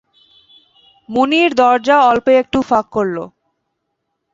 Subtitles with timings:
[1.09, 3.17] মুনির দরজা অল্প একটু ফাঁক করল।